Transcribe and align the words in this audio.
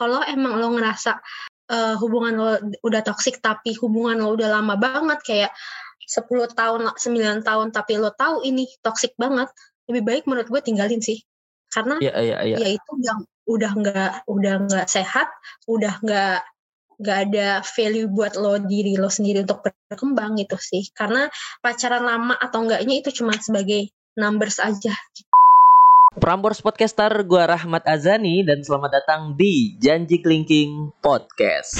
kalau 0.00 0.24
emang 0.24 0.56
lo 0.56 0.72
ngerasa 0.72 1.20
uh, 1.68 1.94
hubungan 2.00 2.34
lo 2.40 2.52
udah 2.80 3.04
toksik 3.04 3.44
tapi 3.44 3.76
hubungan 3.76 4.24
lo 4.24 4.32
udah 4.32 4.48
lama 4.48 4.80
banget 4.80 5.20
kayak 5.20 5.52
10 6.08 6.26
tahun 6.56 6.80
9 6.96 7.44
tahun 7.46 7.68
tapi 7.70 8.00
lo 8.00 8.10
tahu 8.16 8.42
ini 8.42 8.64
toksik 8.80 9.12
banget 9.20 9.52
lebih 9.86 10.02
baik 10.02 10.24
menurut 10.24 10.48
gue 10.48 10.62
tinggalin 10.64 10.98
sih. 10.98 11.22
Karena 11.70 12.02
yeah, 12.02 12.18
yeah, 12.18 12.40
yeah. 12.42 12.58
ya 12.58 12.68
itu 12.74 12.92
yang 12.98 13.22
udah 13.46 13.72
nggak 13.78 14.12
udah 14.26 14.54
nggak 14.66 14.86
sehat 14.90 15.30
udah 15.70 15.98
nggak 16.02 16.42
nggak 16.98 17.18
ada 17.30 17.48
value 17.62 18.10
buat 18.10 18.34
lo 18.34 18.58
diri 18.58 18.98
lo 18.98 19.06
sendiri 19.06 19.46
untuk 19.46 19.62
berkembang 19.62 20.34
gitu 20.38 20.58
sih. 20.58 20.90
Karena 20.90 21.30
pacaran 21.62 22.02
lama 22.02 22.34
atau 22.34 22.66
enggaknya 22.66 22.98
itu 23.02 23.22
cuma 23.22 23.38
sebagai 23.38 23.90
numbers 24.18 24.58
aja 24.58 24.90
Prambors 26.10 26.58
Podcaster, 26.58 27.22
gue 27.22 27.38
Rahmat 27.38 27.86
Azani 27.86 28.42
dan 28.42 28.66
selamat 28.66 28.98
datang 28.98 29.38
di 29.38 29.78
Janji 29.78 30.18
Kelingking 30.18 30.90
Podcast. 30.98 31.78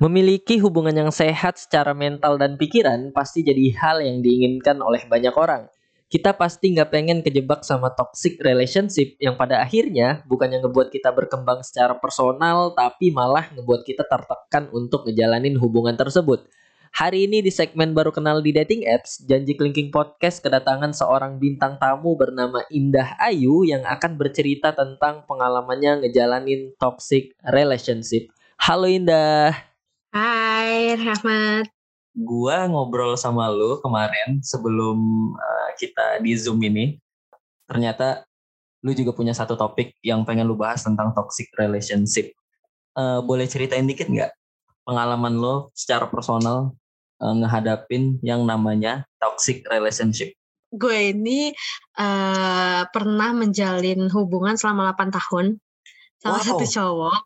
Memiliki 0.00 0.56
hubungan 0.56 0.96
yang 0.96 1.12
sehat 1.12 1.60
secara 1.60 1.92
mental 1.92 2.40
dan 2.40 2.56
pikiran 2.56 3.12
pasti 3.12 3.44
jadi 3.44 3.76
hal 3.76 4.00
yang 4.00 4.24
diinginkan 4.24 4.80
oleh 4.80 5.04
banyak 5.04 5.36
orang. 5.36 5.68
Kita 6.08 6.32
pasti 6.32 6.72
nggak 6.72 6.88
pengen 6.88 7.20
kejebak 7.20 7.60
sama 7.60 7.92
toxic 7.92 8.40
relationship 8.40 9.20
yang 9.20 9.36
pada 9.36 9.60
akhirnya 9.60 10.24
bukan 10.24 10.48
yang 10.48 10.64
ngebuat 10.64 10.88
kita 10.88 11.12
berkembang 11.12 11.60
secara 11.60 11.92
personal, 12.00 12.72
tapi 12.72 13.12
malah 13.12 13.52
ngebuat 13.52 13.84
kita 13.84 14.08
tertekan 14.08 14.72
untuk 14.72 15.04
ngejalanin 15.04 15.60
hubungan 15.60 15.92
tersebut. 15.92 16.48
Hari 16.94 17.26
ini 17.26 17.42
di 17.42 17.50
segmen 17.50 17.90
baru 17.90 18.14
kenal 18.14 18.38
di 18.38 18.54
dating 18.54 18.86
apps, 18.86 19.18
Janji 19.26 19.58
Kelingking 19.58 19.90
Podcast 19.90 20.38
kedatangan 20.38 20.94
seorang 20.94 21.42
bintang 21.42 21.80
tamu 21.82 22.14
bernama 22.14 22.62
Indah 22.70 23.18
Ayu 23.18 23.66
yang 23.66 23.82
akan 23.82 24.14
bercerita 24.14 24.70
tentang 24.70 25.26
pengalamannya 25.26 26.06
ngejalanin 26.06 26.78
toxic 26.78 27.34
relationship. 27.42 28.30
Halo 28.62 28.86
Indah. 28.86 29.56
Hai 30.14 30.94
Rahmat. 30.94 31.66
Gua 32.14 32.70
ngobrol 32.70 33.18
sama 33.18 33.50
lu 33.50 33.82
kemarin 33.82 34.38
sebelum 34.46 34.96
uh, 35.34 35.70
kita 35.74 36.22
di 36.22 36.38
Zoom 36.38 36.62
ini. 36.62 37.02
Ternyata 37.66 38.22
lu 38.86 38.94
juga 38.94 39.10
punya 39.10 39.34
satu 39.34 39.58
topik 39.58 39.98
yang 40.06 40.22
pengen 40.22 40.46
lu 40.46 40.54
bahas 40.54 40.86
tentang 40.86 41.10
toxic 41.12 41.50
relationship. 41.58 42.30
Uh, 42.96 43.20
boleh 43.20 43.44
ceritain 43.44 43.84
dikit 43.84 44.08
nggak 44.08 44.32
pengalaman 44.86 45.34
lo 45.34 45.74
secara 45.74 46.06
personal 46.06 46.72
uh, 47.18 47.34
ngehadapin 47.34 48.22
yang 48.22 48.46
namanya 48.46 49.04
toxic 49.18 49.66
relationship? 49.66 50.32
Gue 50.70 51.10
ini 51.10 51.50
uh, 51.98 52.86
pernah 52.94 53.34
menjalin 53.34 54.06
hubungan 54.14 54.54
selama 54.54 54.94
8 54.94 55.10
tahun 55.10 55.46
sama 56.22 56.38
wow. 56.38 56.46
satu 56.46 56.64
cowok. 56.64 57.18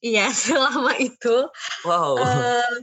Iya, 0.00 0.30
selama 0.46 0.94
itu. 1.02 1.36
Wow. 1.82 2.22
Uh, 2.22 2.74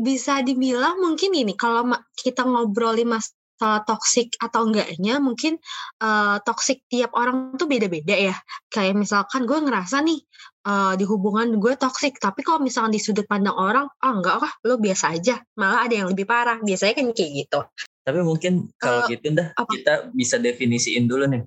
bisa 0.00 0.40
dibilang 0.40 0.96
mungkin 0.96 1.36
ini 1.36 1.52
kalau 1.58 1.92
kita 2.16 2.46
ngobrolin 2.46 3.10
mas 3.12 3.36
masalah 3.60 3.84
toksik 3.84 4.40
atau 4.40 4.64
enggaknya 4.64 5.20
mungkin 5.20 5.60
uh, 6.00 6.40
toksik 6.40 6.80
tiap 6.88 7.12
orang 7.12 7.60
tuh 7.60 7.68
beda-beda 7.68 8.16
ya. 8.16 8.36
Kayak 8.72 8.96
misalkan 8.96 9.44
gue 9.44 9.60
ngerasa 9.60 10.00
nih 10.00 10.24
uh, 10.64 10.96
di 10.96 11.04
hubungan 11.04 11.60
gue 11.60 11.76
toksik, 11.76 12.16
tapi 12.16 12.40
kalau 12.40 12.64
misalkan 12.64 12.96
di 12.96 13.00
sudut 13.04 13.28
pandang 13.28 13.52
orang, 13.52 13.84
ah 14.00 14.08
oh, 14.08 14.12
enggak 14.16 14.40
lah, 14.40 14.52
lo 14.64 14.80
biasa 14.80 15.12
aja. 15.12 15.44
Malah 15.60 15.84
ada 15.84 15.92
yang 15.92 16.08
lebih 16.08 16.24
parah. 16.24 16.56
Biasanya 16.64 17.04
kan 17.04 17.06
kayak 17.12 17.30
gitu. 17.44 17.60
Tapi 18.00 18.20
mungkin 18.24 18.72
kalau 18.80 19.04
uh, 19.04 19.12
gitu 19.12 19.28
dah 19.36 19.52
apa? 19.52 19.68
kita 19.68 19.94
bisa 20.16 20.40
definisiin 20.40 21.04
dulu 21.04 21.28
nih. 21.28 21.44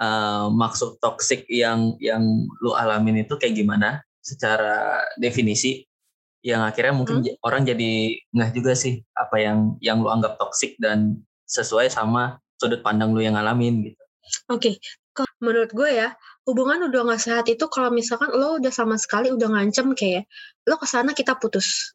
Uh, 0.00 0.48
maksud 0.48 0.96
toksik 0.96 1.44
yang 1.52 1.92
yang 2.00 2.24
lu 2.64 2.72
alamin 2.72 3.20
itu 3.20 3.36
kayak 3.36 3.52
gimana 3.52 4.00
secara 4.24 5.04
definisi 5.20 5.84
yang 6.40 6.64
akhirnya 6.64 6.96
mungkin 6.96 7.20
hmm? 7.20 7.36
orang 7.44 7.68
jadi 7.68 8.16
nggak 8.32 8.56
juga 8.56 8.72
sih 8.72 9.04
apa 9.12 9.36
yang 9.36 9.76
yang 9.84 10.00
lu 10.00 10.08
anggap 10.08 10.40
toksik 10.40 10.80
dan 10.80 11.20
sesuai 11.50 11.90
sama 11.90 12.38
sudut 12.56 12.80
pandang 12.86 13.10
lu 13.10 13.20
yang 13.20 13.34
ngalamin 13.34 13.90
gitu. 13.90 14.02
Oke, 14.46 14.78
okay. 14.78 15.26
menurut 15.42 15.74
gue 15.74 15.90
ya 15.90 16.14
hubungan 16.46 16.90
udah 16.90 17.14
gak 17.14 17.22
sehat 17.22 17.46
itu 17.50 17.66
kalau 17.70 17.90
misalkan 17.94 18.30
lo 18.32 18.58
udah 18.58 18.72
sama 18.72 18.96
sekali 18.96 19.30
udah 19.30 19.48
ngancem 19.50 19.92
kayak 19.94 20.26
lo 20.66 20.78
ke 20.80 20.86
sana 20.86 21.14
kita 21.14 21.36
putus 21.36 21.94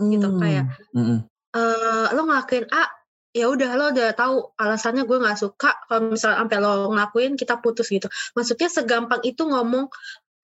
hmm. 0.00 0.10
gitu 0.18 0.28
kayak 0.40 0.64
hmm. 0.90 1.26
uh, 1.54 2.06
lo 2.10 2.22
ngelakuin 2.26 2.66
A 2.74 2.90
ya 3.34 3.50
udah 3.50 3.70
lo 3.74 3.90
udah 3.90 4.14
tahu 4.14 4.54
alasannya 4.58 5.06
gue 5.06 5.18
nggak 5.18 5.38
suka 5.38 5.74
kalau 5.90 6.14
misalnya 6.14 6.46
sampai 6.46 6.58
lo 6.62 6.94
ngelakuin 6.94 7.32
kita 7.34 7.58
putus 7.58 7.90
gitu 7.90 8.06
maksudnya 8.38 8.70
segampang 8.70 9.22
itu 9.26 9.42
ngomong 9.42 9.90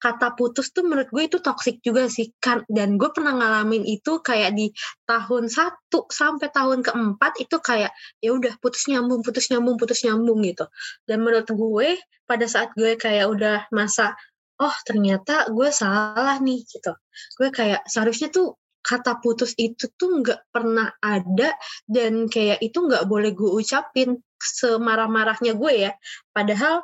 kata 0.00 0.32
putus 0.34 0.72
tuh 0.72 0.88
menurut 0.88 1.12
gue 1.12 1.28
itu 1.28 1.38
toxic 1.44 1.84
juga 1.84 2.08
sih. 2.08 2.32
Kan 2.40 2.64
dan 2.66 2.96
gue 2.96 3.12
pernah 3.12 3.36
ngalamin 3.36 3.84
itu 3.84 4.24
kayak 4.24 4.56
di 4.56 4.72
tahun 5.04 5.52
satu 5.52 6.08
sampai 6.08 6.48
tahun 6.50 6.80
keempat 6.80 7.38
itu 7.38 7.56
kayak 7.60 7.92
ya 8.24 8.30
udah 8.32 8.56
putus 8.58 8.88
nyambung 8.88 9.20
putus 9.20 9.52
nyambung 9.52 9.76
putus 9.76 10.00
nyambung 10.02 10.40
gitu. 10.42 10.64
Dan 11.04 11.20
menurut 11.22 11.46
gue 11.52 12.00
pada 12.24 12.46
saat 12.48 12.72
gue 12.74 12.96
kayak 12.96 13.28
udah 13.28 13.68
masa 13.70 14.16
oh 14.60 14.76
ternyata 14.88 15.52
gue 15.52 15.68
salah 15.68 16.40
nih 16.40 16.64
gitu. 16.64 16.92
Gue 17.36 17.48
kayak 17.52 17.84
seharusnya 17.84 18.32
tuh 18.32 18.56
kata 18.80 19.20
putus 19.20 19.52
itu 19.60 19.92
tuh 20.00 20.24
nggak 20.24 20.48
pernah 20.48 20.88
ada 21.04 21.52
dan 21.84 22.26
kayak 22.32 22.64
itu 22.64 22.80
nggak 22.80 23.04
boleh 23.04 23.36
gue 23.36 23.50
ucapin 23.60 24.16
semarah-marahnya 24.40 25.52
gue 25.56 25.72
ya. 25.88 25.92
Padahal 26.32 26.80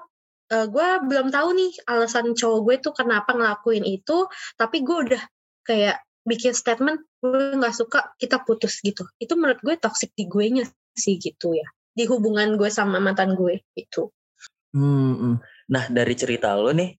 uh, 0.53 0.67
gue 0.67 0.89
belum 1.07 1.29
tahu 1.35 1.49
nih 1.57 1.73
alasan 1.91 2.35
cowok 2.37 2.61
gue 2.63 2.77
tuh 2.83 2.95
kenapa 2.95 3.35
ngelakuin 3.35 3.83
itu 3.87 4.27
tapi 4.55 4.83
gue 4.87 4.97
udah 5.11 5.23
kayak 5.67 6.03
bikin 6.27 6.55
statement 6.55 7.03
gue 7.23 7.55
nggak 7.59 7.75
suka 7.75 8.15
kita 8.19 8.43
putus 8.43 8.83
gitu 8.83 9.07
itu 9.23 9.35
menurut 9.39 9.59
gue 9.63 9.75
toxic 9.79 10.11
di 10.15 10.27
gue 10.27 10.47
nya 10.51 10.65
sih 10.95 11.19
gitu 11.19 11.55
ya 11.55 11.67
di 11.97 12.05
hubungan 12.07 12.59
gue 12.59 12.71
sama 12.71 12.99
mantan 12.99 13.35
gue 13.39 13.63
itu 13.79 14.11
hmm. 14.75 15.39
nah 15.71 15.85
dari 15.91 16.15
cerita 16.19 16.55
lo 16.59 16.75
nih 16.75 16.95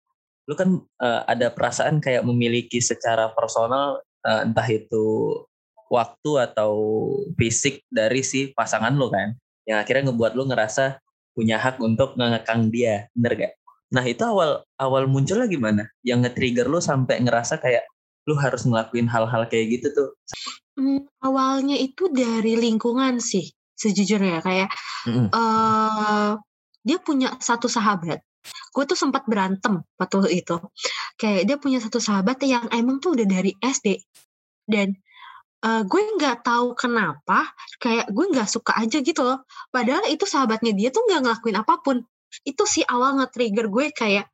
lo 0.47 0.55
kan 0.55 0.79
uh, 0.79 1.21
ada 1.27 1.51
perasaan 1.51 1.99
kayak 1.99 2.23
memiliki 2.23 2.79
secara 2.79 3.35
personal 3.35 3.99
uh, 4.23 4.41
entah 4.47 4.67
itu 4.71 5.35
waktu 5.91 6.31
atau 6.39 6.71
fisik 7.35 7.83
dari 7.87 8.23
si 8.23 8.51
pasangan 8.55 8.95
lo 8.95 9.11
kan 9.11 9.35
yang 9.67 9.83
akhirnya 9.83 10.11
ngebuat 10.11 10.39
lo 10.39 10.47
ngerasa 10.47 10.99
punya 11.37 11.61
hak 11.61 11.77
untuk 11.77 12.17
ngekang 12.17 12.73
dia 12.73 13.05
bener 13.13 13.33
gak 13.37 13.53
nah 13.87 14.03
itu 14.03 14.19
awal 14.27 14.67
awal 14.75 15.07
munculnya 15.07 15.47
gimana? 15.47 15.87
Yang 16.03 16.27
nge-trigger 16.27 16.67
lu 16.67 16.79
sampai 16.83 17.23
ngerasa 17.23 17.59
kayak 17.63 17.87
lu 18.27 18.35
harus 18.35 18.67
ngelakuin 18.67 19.07
hal-hal 19.07 19.47
kayak 19.47 19.79
gitu 19.79 19.87
tuh. 19.95 20.09
Hmm, 20.75 21.07
awalnya 21.23 21.79
itu 21.79 22.11
dari 22.11 22.59
lingkungan 22.59 23.23
sih 23.23 23.47
sejujurnya. 23.79 24.43
Kayak 24.43 24.69
mm 25.07 25.11
-hmm. 25.11 25.27
uh, 25.31 26.31
dia 26.83 26.97
punya 26.99 27.39
satu 27.39 27.71
sahabat. 27.71 28.19
Gue 28.75 28.83
tuh 28.83 28.99
sempat 28.99 29.23
berantem 29.23 29.79
waktu 29.95 30.43
itu. 30.43 30.59
Kayak 31.15 31.41
dia 31.47 31.57
punya 31.57 31.79
satu 31.79 32.03
sahabat 32.03 32.43
yang 32.43 32.67
emang 32.75 32.99
tuh 32.99 33.15
udah 33.15 33.27
dari 33.27 33.55
SD 33.63 34.03
dan 34.67 34.99
uh, 35.63 35.81
gue 35.85 36.01
nggak 36.17 36.45
tahu 36.45 36.77
kenapa 36.77 37.49
kayak 37.81 38.09
gue 38.11 38.25
nggak 38.33 38.49
suka 38.49 38.77
aja 38.77 39.01
gitu 39.01 39.21
loh. 39.23 39.45
Padahal 39.73 40.05
itu 40.11 40.27
sahabatnya 40.27 40.73
dia 40.75 40.89
tuh 40.93 41.05
nggak 41.07 41.21
ngelakuin 41.23 41.57
apa 41.57 41.73
pun. 41.81 42.03
Itu 42.43 42.67
sih 42.67 42.83
awal 42.85 43.23
nge-trigger 43.23 43.71
gue 43.71 43.85
kayak 43.95 44.25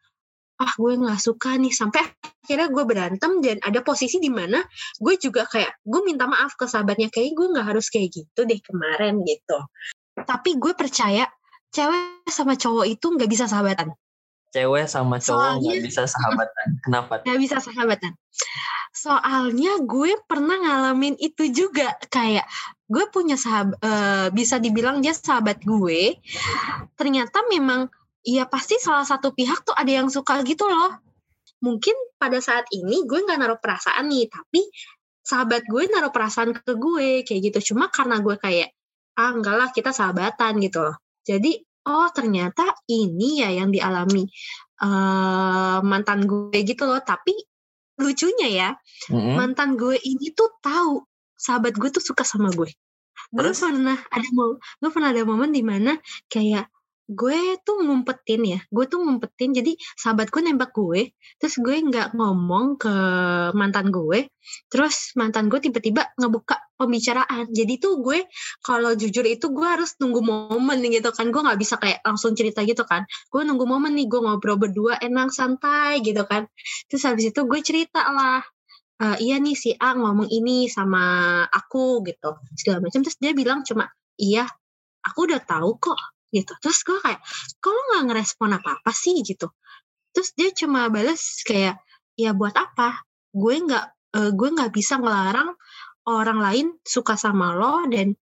ah 0.59 0.73
gue 0.75 0.93
nggak 0.97 1.19
suka 1.21 1.55
nih. 1.55 1.71
Sampai 1.71 2.01
akhirnya 2.43 2.67
gue 2.71 2.83
berantem 2.83 3.31
dan 3.39 3.57
ada 3.63 3.79
posisi 3.85 4.19
di 4.19 4.31
mana 4.33 4.59
gue 4.99 5.13
juga 5.21 5.47
kayak 5.47 5.85
gue 5.85 6.01
minta 6.03 6.27
maaf 6.27 6.57
ke 6.59 6.65
sahabatnya 6.67 7.07
kayak 7.13 7.37
gue 7.37 7.47
nggak 7.53 7.67
harus 7.71 7.87
kayak 7.87 8.11
gitu 8.11 8.39
deh 8.43 8.59
kemarin 8.59 9.21
gitu. 9.23 9.59
Tapi 10.13 10.59
gue 10.59 10.73
percaya 10.77 11.25
cewek 11.73 12.29
sama 12.29 12.53
cowok 12.53 12.85
itu 12.85 13.05
nggak 13.09 13.29
bisa 13.29 13.49
sahabatan 13.49 13.97
cewek 14.53 14.85
sama 14.85 15.17
cowok 15.17 15.65
nggak 15.65 15.81
bisa 15.81 16.05
sahabatan. 16.05 16.67
Kenapa? 16.85 17.25
Nggak 17.25 17.39
bisa 17.41 17.57
sahabatan. 17.57 18.13
Soalnya 18.93 19.81
gue 19.81 20.13
pernah 20.29 20.61
ngalamin 20.61 21.17
itu 21.17 21.49
juga. 21.49 21.97
Kayak 22.13 22.45
gue 22.85 23.09
punya 23.09 23.33
sahabat 23.33 23.81
uh, 23.81 24.27
bisa 24.29 24.61
dibilang 24.61 25.01
dia 25.01 25.17
sahabat 25.17 25.65
gue. 25.65 26.21
Ternyata 26.93 27.49
memang 27.49 27.89
ya 28.21 28.45
pasti 28.45 28.77
salah 28.77 29.03
satu 29.03 29.33
pihak 29.33 29.65
tuh 29.65 29.73
ada 29.73 29.89
yang 29.89 30.13
suka 30.13 30.45
gitu 30.45 30.69
loh. 30.69 31.01
Mungkin 31.65 31.97
pada 32.21 32.37
saat 32.37 32.69
ini 32.69 33.03
gue 33.09 33.19
nggak 33.25 33.39
naruh 33.41 33.57
perasaan 33.57 34.13
nih 34.13 34.29
tapi 34.29 34.69
sahabat 35.25 35.65
gue 35.65 35.89
naruh 35.89 36.13
perasaan 36.13 36.53
ke 36.53 36.73
gue 36.77 37.25
kayak 37.25 37.41
gitu. 37.49 37.73
Cuma 37.73 37.89
karena 37.89 38.21
gue 38.21 38.37
kayak 38.37 38.69
ah 39.17 39.33
enggak 39.33 39.55
lah 39.57 39.69
kita 39.73 39.89
sahabatan 39.89 40.61
gitu 40.61 40.85
loh. 40.85 40.95
Jadi 41.25 41.57
oh 41.87 42.07
ternyata 42.11 42.63
ini 42.87 43.43
ya 43.43 43.49
yang 43.51 43.69
dialami 43.69 44.23
uh, 44.83 45.79
mantan 45.83 46.25
gue 46.27 46.57
gitu 46.63 46.83
loh. 46.87 47.01
Tapi 47.03 47.33
lucunya 47.99 48.49
ya 48.49 48.69
mm-hmm. 49.13 49.35
mantan 49.37 49.77
gue 49.77 49.95
ini 50.01 50.33
tuh 50.33 50.49
tahu 50.59 51.05
sahabat 51.37 51.75
gue 51.77 51.89
tuh 51.93 52.03
suka 52.03 52.25
sama 52.25 52.49
gue. 52.51 52.71
Gue 53.33 53.51
pernah 53.53 53.97
ada 53.97 54.29
mau 54.33 54.57
gue 54.57 54.89
pernah 54.89 55.09
ada 55.13 55.23
momen 55.25 55.51
di 55.53 55.63
mana 55.65 55.97
kayak 56.29 56.69
gue 57.13 57.57
tuh 57.61 57.77
ngumpetin 57.85 58.41
ya 58.43 58.59
gue 58.69 58.85
tuh 58.89 58.99
ngumpetin 59.01 59.55
jadi 59.55 59.71
sahabat 59.95 60.33
gue 60.33 60.41
nembak 60.43 60.73
gue 60.75 61.13
terus 61.39 61.55
gue 61.61 61.75
nggak 61.79 62.17
ngomong 62.17 62.75
ke 62.81 62.93
mantan 63.55 63.93
gue 63.93 64.27
terus 64.67 65.15
mantan 65.15 65.47
gue 65.47 65.63
tiba-tiba 65.63 66.03
ngebuka 66.19 66.59
pembicaraan. 66.83 67.47
Jadi 67.47 67.79
tuh 67.79 68.03
gue 68.03 68.27
kalau 68.59 68.91
jujur 68.91 69.23
itu 69.23 69.47
gue 69.55 69.63
harus 69.63 69.95
nunggu 70.03 70.19
momen 70.19 70.83
gitu 70.91 71.09
kan 71.15 71.31
gue 71.31 71.41
nggak 71.41 71.59
bisa 71.59 71.79
kayak 71.79 72.03
langsung 72.03 72.35
cerita 72.35 72.59
gitu 72.67 72.83
kan. 72.83 73.07
Gue 73.31 73.47
nunggu 73.47 73.63
momen 73.63 73.95
nih 73.95 74.11
gue 74.11 74.19
ngobrol 74.19 74.59
berdua 74.59 74.99
enak 74.99 75.31
santai 75.31 76.03
gitu 76.03 76.27
kan. 76.27 76.49
Terus 76.91 77.03
habis 77.07 77.31
itu 77.31 77.41
gue 77.47 77.59
cerita 77.63 78.03
lah 78.03 78.43
uh, 78.99 79.17
iya 79.23 79.39
nih 79.39 79.55
si 79.55 79.71
A 79.79 79.95
ngomong 79.95 80.27
ini 80.27 80.67
sama 80.67 81.45
aku 81.47 82.03
gitu 82.03 82.35
segala 82.59 82.83
macam. 82.83 82.99
Terus 82.99 83.17
dia 83.21 83.31
bilang 83.31 83.63
cuma 83.63 83.87
iya 84.19 84.43
aku 85.03 85.31
udah 85.31 85.41
tahu 85.43 85.79
kok 85.79 85.99
gitu. 86.33 86.53
Terus 86.57 86.81
gue 86.81 86.97
kayak 86.99 87.21
kalau 87.61 87.79
nggak 87.93 88.03
ngerespon 88.09 88.57
apa 88.57 88.81
apa 88.81 88.91
sih? 88.91 89.21
Gitu. 89.21 89.47
Terus 90.13 90.29
dia 90.33 90.49
cuma 90.51 90.89
balas 90.89 91.45
kayak 91.45 91.77
ya 92.17 92.33
buat 92.33 92.57
apa? 92.57 93.05
Gue 93.29 93.61
nggak 93.61 93.85
uh, 94.17 94.31
gue 94.33 94.49
nggak 94.49 94.71
bisa 94.73 94.97
ngelarang 94.97 95.53
orang 96.09 96.39
lain 96.41 96.67
suka 96.83 97.15
sama 97.15 97.55
lo 97.55 97.87
dan 97.87 98.17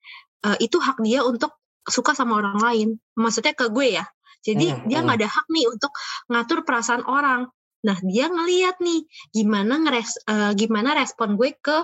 uh, 0.45 0.57
itu 0.61 0.77
hak 0.77 1.01
dia 1.01 1.25
untuk 1.25 1.55
suka 1.87 2.13
sama 2.13 2.43
orang 2.43 2.59
lain. 2.59 2.89
Maksudnya 3.15 3.55
ke 3.55 3.71
gue 3.71 4.03
ya. 4.03 4.05
Jadi 4.41 4.73
hmm, 4.73 4.89
dia 4.91 5.01
nggak 5.05 5.17
hmm. 5.17 5.25
ada 5.25 5.29
hak 5.31 5.47
nih 5.49 5.67
untuk 5.71 5.93
ngatur 6.29 6.61
perasaan 6.67 7.05
orang. 7.07 7.47
Nah 7.81 7.97
dia 8.05 8.29
ngeliat 8.29 8.77
nih 8.83 9.07
gimana 9.33 9.81
ngeres 9.81 10.21
uh, 10.29 10.53
gimana 10.53 10.93
respon 10.99 11.39
gue 11.39 11.57
ke 11.57 11.79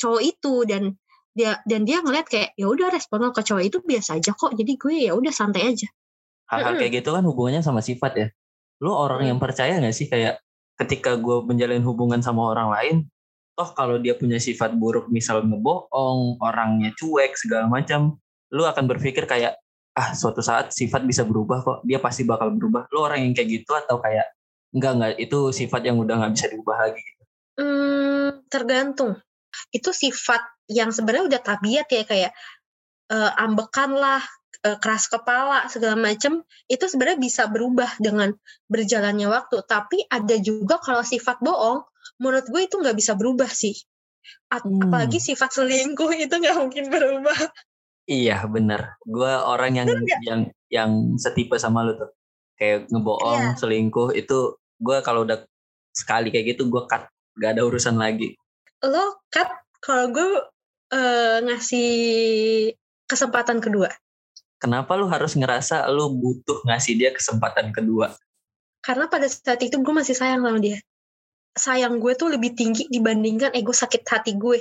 cowok 0.00 0.22
itu 0.24 0.54
dan 0.64 0.96
dia 1.30 1.62
dan 1.64 1.86
dia 1.86 2.02
ngeliat 2.02 2.26
kayak 2.26 2.58
ya 2.58 2.66
udah 2.66 2.90
respon 2.90 3.22
lo 3.22 3.30
ke 3.30 3.42
cowok 3.46 3.62
itu 3.62 3.78
biasa 3.80 4.18
aja 4.18 4.34
kok 4.34 4.52
jadi 4.54 4.72
gue 4.74 4.94
ya 5.10 5.12
udah 5.14 5.32
santai 5.32 5.70
aja. 5.70 5.88
Hal-hal 6.50 6.82
kayak 6.82 7.02
gitu 7.02 7.14
kan 7.14 7.22
hubungannya 7.22 7.62
sama 7.62 7.78
sifat 7.78 8.12
ya. 8.18 8.26
Lu 8.82 8.90
orang 8.90 9.30
yang 9.30 9.38
percaya 9.38 9.78
nggak 9.78 9.94
sih 9.94 10.10
kayak 10.10 10.42
ketika 10.80 11.14
gue 11.14 11.46
menjalin 11.46 11.84
hubungan 11.86 12.18
sama 12.24 12.50
orang 12.50 12.68
lain 12.72 12.96
toh 13.54 13.76
kalau 13.76 14.00
dia 14.00 14.16
punya 14.16 14.40
sifat 14.40 14.72
buruk 14.72 15.12
misal 15.12 15.44
ngebohong 15.44 16.40
orangnya 16.40 16.96
cuek 16.96 17.36
segala 17.36 17.68
macam 17.68 18.16
lu 18.48 18.64
akan 18.64 18.88
berpikir 18.88 19.28
kayak 19.28 19.60
ah 19.94 20.16
suatu 20.16 20.40
saat 20.40 20.72
sifat 20.72 21.04
bisa 21.04 21.28
berubah 21.28 21.60
kok 21.60 21.78
dia 21.84 22.00
pasti 22.00 22.24
bakal 22.26 22.50
berubah. 22.54 22.88
Lu 22.90 23.04
orang 23.04 23.26
yang 23.26 23.32
kayak 23.36 23.48
gitu 23.60 23.72
atau 23.76 24.00
kayak 24.02 24.26
enggak 24.74 24.92
enggak 24.96 25.12
itu 25.20 25.38
sifat 25.54 25.82
yang 25.86 25.98
udah 25.98 26.14
nggak 26.18 26.32
bisa 26.34 26.46
diubah 26.50 26.76
lagi? 26.78 27.02
Gitu 27.02 27.22
hmm, 27.60 28.48
tergantung. 28.48 29.18
Itu 29.74 29.90
sifat 29.90 30.40
yang 30.70 30.94
sebenarnya 30.94 31.26
udah 31.36 31.40
tabiat 31.42 31.86
ya 31.90 32.06
kayak 32.06 32.32
uh, 33.10 33.30
ambekan 33.42 33.90
lah 33.90 34.22
uh, 34.64 34.78
keras 34.78 35.10
kepala 35.10 35.66
segala 35.66 35.98
macam 35.98 36.46
itu 36.70 36.84
sebenarnya 36.86 37.18
bisa 37.18 37.42
berubah 37.50 37.90
dengan 37.98 38.32
berjalannya 38.70 39.26
waktu. 39.26 39.66
Tapi 39.66 40.06
ada 40.06 40.36
juga 40.38 40.78
kalau 40.78 41.02
sifat 41.02 41.42
bohong 41.42 41.82
menurut 42.22 42.46
gue 42.46 42.62
itu 42.64 42.78
nggak 42.78 42.96
bisa 42.96 43.18
berubah 43.18 43.50
sih. 43.50 43.74
A 44.52 44.62
hmm. 44.62 44.88
apalagi 44.88 45.18
sifat 45.18 45.50
selingkuh 45.58 46.12
itu 46.14 46.30
nggak 46.30 46.56
mungkin 46.56 46.86
berubah. 46.92 47.50
Iya 48.06 48.46
bener. 48.46 49.00
Gue 49.02 49.30
orang 49.30 49.74
yang 49.74 49.88
yang 50.22 50.40
yang 50.70 50.90
setipe 51.18 51.58
sama 51.58 51.86
lu 51.86 51.98
tuh. 51.98 52.10
Kayak 52.60 52.92
ngebohong 52.92 53.56
yeah. 53.56 53.56
selingkuh 53.56 54.12
itu 54.12 54.60
gue 54.80 54.98
kalau 55.00 55.24
udah 55.24 55.40
sekali 55.96 56.28
kayak 56.28 56.56
gitu 56.56 56.68
gue 56.68 56.84
cut. 56.84 57.08
Gak 57.40 57.56
ada 57.56 57.64
urusan 57.64 57.96
lagi. 57.96 58.36
Lo 58.84 59.24
cut? 59.32 59.48
Kalau 59.80 60.12
gue 60.12 60.28
uh, 60.90 61.38
ngasih 61.46 61.90
kesempatan 63.06 63.58
kedua. 63.58 63.90
Kenapa 64.60 64.92
lu 64.94 65.08
harus 65.08 65.32
ngerasa 65.34 65.88
lu 65.88 66.12
butuh 66.12 66.60
ngasih 66.68 66.94
dia 67.00 67.10
kesempatan 67.16 67.72
kedua? 67.72 68.12
Karena 68.84 69.08
pada 69.08 69.24
saat 69.28 69.60
itu 69.64 69.80
gue 69.80 69.94
masih 69.94 70.12
sayang 70.12 70.44
sama 70.44 70.60
dia. 70.60 70.78
Sayang 71.56 71.96
gue 71.96 72.12
tuh 72.14 72.28
lebih 72.28 72.52
tinggi 72.52 72.86
dibandingkan 72.92 73.56
ego 73.56 73.72
sakit 73.72 74.04
hati 74.04 74.36
gue. 74.36 74.60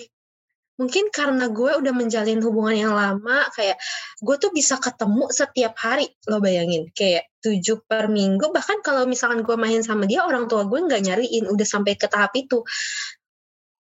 Mungkin 0.80 1.12
karena 1.12 1.52
gue 1.52 1.76
udah 1.76 1.92
menjalin 1.92 2.40
hubungan 2.40 2.72
yang 2.72 2.96
lama, 2.96 3.52
kayak 3.52 3.76
gue 4.24 4.36
tuh 4.40 4.56
bisa 4.56 4.80
ketemu 4.80 5.28
setiap 5.28 5.76
hari, 5.76 6.08
lo 6.32 6.40
bayangin. 6.40 6.88
Kayak 6.96 7.28
tujuh 7.44 7.84
per 7.84 8.08
minggu, 8.08 8.48
bahkan 8.56 8.80
kalau 8.80 9.04
misalkan 9.04 9.44
gue 9.44 9.60
main 9.60 9.84
sama 9.84 10.08
dia, 10.08 10.24
orang 10.24 10.48
tua 10.48 10.64
gue 10.64 10.80
nggak 10.80 11.04
nyariin, 11.04 11.52
udah 11.52 11.68
sampai 11.68 12.00
ke 12.00 12.08
tahap 12.08 12.32
itu. 12.40 12.64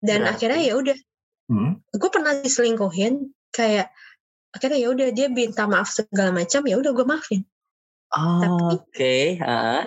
Dan 0.03 0.27
Berarti. 0.27 0.31
akhirnya 0.35 0.59
ya 0.59 0.73
udah, 0.75 0.97
hmm. 1.49 1.73
gue 1.91 2.09
pernah 2.13 2.37
diselingkuhin 2.39 3.33
kayak 3.49 3.89
akhirnya 4.53 4.79
ya 4.81 4.89
udah 4.93 5.07
dia 5.13 5.27
minta 5.29 5.65
maaf 5.65 5.89
segala 5.89 6.33
macam 6.33 6.61
ya 6.65 6.75
udah 6.77 6.91
gue 6.93 7.05
maafin 7.05 7.41
oh, 8.13 8.77
oke 8.77 8.89
okay. 8.93 9.37
uh. 9.41 9.85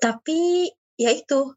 tapi 0.00 0.72
ya 0.96 1.12
itu 1.12 1.52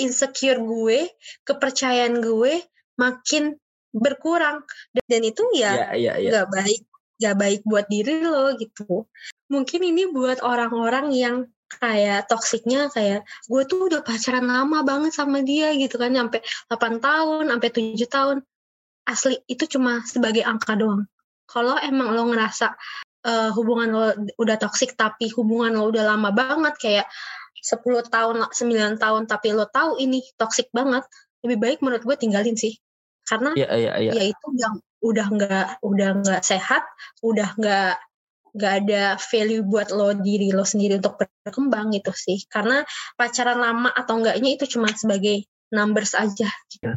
insecure 0.00 0.58
gue 0.58 1.12
kepercayaan 1.46 2.18
gue 2.18 2.64
makin 2.98 3.54
berkurang 3.94 4.66
dan 5.06 5.22
itu 5.22 5.42
ya 5.54 5.94
yeah, 5.94 5.94
yeah, 5.94 6.16
yeah. 6.18 6.32
gak 6.42 6.48
baik 6.50 6.82
gak 7.22 7.36
baik 7.38 7.60
buat 7.62 7.86
diri 7.86 8.26
lo 8.26 8.58
gitu 8.58 9.06
mungkin 9.46 9.80
ini 9.86 10.10
buat 10.10 10.42
orang-orang 10.42 11.14
yang 11.14 11.36
kayak 11.80 12.30
toksiknya 12.30 12.90
kayak 12.92 13.26
gue 13.46 13.62
tuh 13.66 13.90
udah 13.90 14.00
pacaran 14.04 14.46
lama 14.46 14.82
banget 14.82 15.12
sama 15.14 15.40
dia 15.42 15.72
gitu 15.74 15.96
kan 15.96 16.14
sampai 16.14 16.40
8 16.70 17.02
tahun 17.02 17.44
sampai 17.50 17.70
7 17.70 18.06
tahun. 18.10 18.36
Asli 19.04 19.36
itu 19.44 19.68
cuma 19.68 20.00
sebagai 20.08 20.40
angka 20.44 20.74
doang. 20.80 21.04
Kalau 21.44 21.76
emang 21.76 22.16
lo 22.16 22.24
ngerasa 22.32 22.72
uh, 23.28 23.50
hubungan 23.52 23.88
lo 23.92 24.08
udah 24.40 24.56
toksik 24.56 24.96
tapi 24.96 25.28
hubungan 25.36 25.76
lo 25.76 25.92
udah 25.92 26.16
lama 26.16 26.32
banget 26.32 26.74
kayak 26.80 27.06
10 27.60 27.84
tahun 28.08 28.48
9 28.48 29.02
tahun 29.02 29.22
tapi 29.28 29.52
lo 29.52 29.68
tahu 29.68 30.00
ini 30.00 30.24
toksik 30.40 30.72
banget 30.72 31.04
lebih 31.44 31.58
baik 31.60 31.78
menurut 31.84 32.04
gue 32.04 32.16
tinggalin 32.16 32.56
sih. 32.56 32.80
Karena 33.24 33.56
yeah, 33.56 33.72
yeah, 33.76 33.96
yeah. 34.00 34.14
ya 34.16 34.24
itu 34.32 34.46
yang 34.56 34.80
udah 35.04 35.26
nggak 35.28 35.68
udah 35.84 36.10
nggak 36.24 36.42
sehat 36.44 36.84
udah 37.20 37.52
nggak 37.60 38.00
nggak 38.54 38.74
ada 38.86 39.02
value 39.18 39.66
buat 39.66 39.90
lo 39.90 40.14
diri 40.14 40.54
lo 40.54 40.62
sendiri 40.62 41.02
untuk 41.02 41.18
berkembang 41.18 41.90
gitu 41.90 42.14
sih. 42.14 42.46
Karena 42.46 42.86
pacaran 43.18 43.58
lama 43.58 43.90
atau 43.90 44.22
enggaknya 44.22 44.54
itu 44.54 44.78
cuma 44.78 44.88
sebagai 44.94 45.44
numbers 45.74 46.14
aja. 46.14 46.46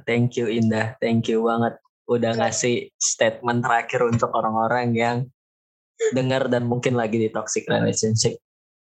Thank 0.06 0.38
you 0.38 0.46
Indah. 0.48 0.96
Thank 1.02 1.28
you 1.34 1.42
banget 1.44 1.82
udah 2.08 2.40
ngasih 2.40 2.94
statement 2.96 3.66
terakhir 3.66 4.06
untuk 4.06 4.32
orang-orang 4.32 4.96
yang 4.96 5.18
dengar 6.14 6.48
dan 6.48 6.70
mungkin 6.70 6.94
lagi 6.94 7.18
di 7.18 7.30
toxic 7.34 7.66
relationship. 7.68 8.38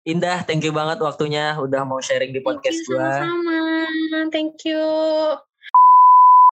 Indah 0.06 0.46
thank 0.46 0.62
you 0.62 0.74
banget 0.74 1.02
waktunya 1.02 1.58
udah 1.58 1.82
mau 1.86 1.98
sharing 1.98 2.30
di 2.30 2.42
podcast 2.42 2.78
gue 2.86 2.94
sama-sama. 2.94 3.90
Thank 4.30 4.62
you 4.66 4.82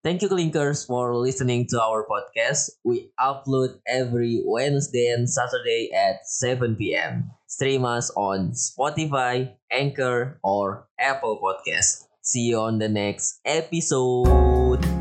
Thank 0.03 0.23
you, 0.23 0.29
Clinkers, 0.29 0.85
for 0.87 1.15
listening 1.15 1.67
to 1.69 1.79
our 1.79 2.07
podcast. 2.09 2.71
We 2.83 3.11
upload 3.19 3.77
every 3.87 4.41
Wednesday 4.43 5.13
and 5.13 5.29
Saturday 5.29 5.91
at 5.93 6.25
7 6.25 6.75
p.m. 6.75 7.29
Stream 7.45 7.85
us 7.85 8.09
on 8.17 8.51
Spotify, 8.51 9.53
Anchor, 9.69 10.39
or 10.43 10.87
Apple 10.99 11.37
Podcast. 11.37 12.05
See 12.23 12.49
you 12.49 12.57
on 12.57 12.79
the 12.79 12.89
next 12.89 13.41
episode. 13.45 15.00